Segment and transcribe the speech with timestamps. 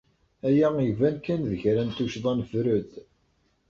[0.47, 2.91] Aya iban kan d kra n tuccḍa n Freud.